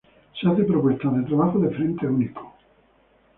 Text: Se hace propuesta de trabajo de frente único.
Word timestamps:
Se 0.41 0.47
hace 0.49 0.63
propuesta 0.63 1.11
de 1.11 1.21
trabajo 1.25 1.59
de 1.59 1.69
frente 1.75 2.07
único. 2.07 2.55